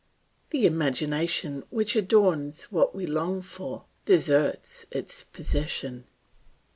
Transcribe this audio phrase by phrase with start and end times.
[0.49, 6.05] The imagination which adorns what we long for, deserts its possession.